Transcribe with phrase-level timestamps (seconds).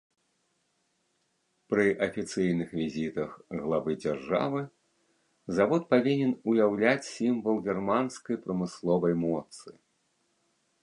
[1.73, 4.61] Пры афіцыйных візітах главы дзяржавы
[5.57, 9.67] завод павінен уяўляць сімвал германскай прамысловай моцы.